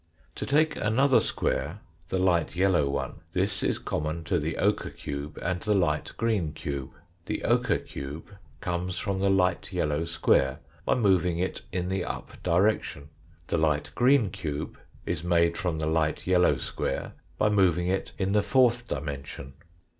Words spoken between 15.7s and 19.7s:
the light yellow square by moving it in the fourth dimension.